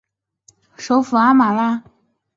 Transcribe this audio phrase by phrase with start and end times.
[0.79, 1.83] 首府阿马拉。